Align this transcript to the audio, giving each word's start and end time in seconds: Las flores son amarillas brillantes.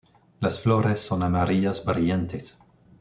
Las 0.39 0.59
flores 0.59 0.99
son 0.99 1.21
amarillas 1.21 1.85
brillantes. 1.85 2.57